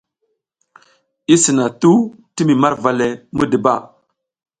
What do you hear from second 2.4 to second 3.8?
mi marva le muduba.